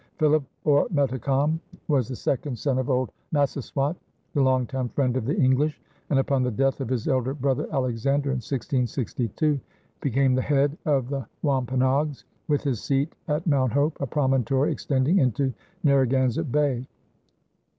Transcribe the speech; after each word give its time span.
Philip, 0.17 0.43
or 0.63 0.87
Metacom, 0.89 1.59
was 1.87 2.07
the 2.07 2.15
second 2.15 2.57
son 2.57 2.79
of 2.79 2.89
old 2.89 3.11
Massasoit, 3.31 3.95
the 4.33 4.41
longtime 4.41 4.89
friend 4.89 5.15
of 5.15 5.25
the 5.27 5.39
English, 5.39 5.79
and, 6.09 6.17
upon 6.17 6.41
the 6.41 6.49
death 6.49 6.81
of 6.81 6.89
his 6.89 7.07
elder 7.07 7.35
brother 7.35 7.67
Alexander 7.71 8.31
in 8.31 8.37
1662, 8.37 9.59
became 10.01 10.33
the 10.33 10.41
head 10.41 10.75
of 10.87 11.09
the 11.09 11.27
Wampanoags, 11.43 12.25
with 12.47 12.63
his 12.63 12.81
seat 12.81 13.13
at 13.27 13.45
Mount 13.45 13.73
Hope, 13.73 13.95
a 14.01 14.07
promontory 14.07 14.71
extending 14.71 15.19
into 15.19 15.53
Narragansett 15.83 16.51
Bay. 16.51 16.87